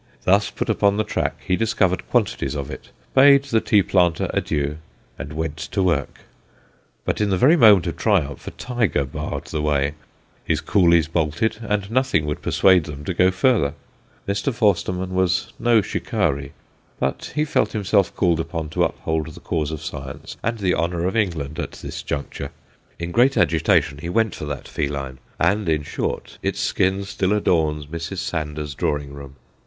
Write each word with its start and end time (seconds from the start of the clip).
Thus 0.23 0.49
put 0.49 0.67
upon 0.67 0.97
the 0.97 1.03
track, 1.03 1.35
he 1.45 1.55
discovered 1.55 2.09
quantities 2.09 2.55
of 2.55 2.71
it, 2.71 2.89
bade 3.13 3.43
the 3.43 3.61
tea 3.61 3.83
planter 3.83 4.31
adieu, 4.33 4.79
and 5.19 5.31
went 5.33 5.57
to 5.57 5.83
work; 5.83 6.21
but 7.05 7.21
in 7.21 7.29
the 7.29 7.37
very 7.37 7.55
moment 7.55 7.85
of 7.85 7.97
triumph 7.97 8.47
a 8.47 8.51
tiger 8.57 9.05
barred 9.05 9.45
the 9.45 9.61
way, 9.61 9.93
his 10.43 10.59
coolies 10.59 11.07
bolted, 11.07 11.57
and 11.61 11.91
nothing 11.91 12.25
would 12.25 12.41
persuade 12.41 12.85
them 12.85 13.05
to 13.05 13.13
go 13.13 13.29
further. 13.29 13.75
Mr. 14.27 14.51
Forstermann 14.51 15.11
was 15.11 15.53
no 15.59 15.83
shikari, 15.83 16.53
but 16.99 17.31
he 17.35 17.45
felt 17.45 17.73
himself 17.73 18.11
called 18.15 18.39
upon 18.39 18.69
to 18.69 18.83
uphold 18.83 19.27
the 19.27 19.39
cause 19.39 19.69
of 19.69 19.83
science 19.83 20.35
and 20.41 20.57
the 20.57 20.73
honour 20.73 21.05
of 21.05 21.15
England 21.15 21.59
at 21.59 21.73
this 21.73 22.01
juncture. 22.01 22.49
In 22.97 23.11
great 23.11 23.37
agitation 23.37 23.99
he 23.99 24.09
went 24.09 24.33
for 24.33 24.45
that 24.45 24.67
feline, 24.67 25.19
and, 25.39 25.69
in 25.69 25.83
short, 25.83 26.39
its 26.41 26.59
skin 26.59 27.03
still 27.05 27.33
adorns 27.33 27.85
Mrs. 27.85 28.17
Sander's 28.17 28.73
drawing 28.73 29.13
room. 29.13 29.35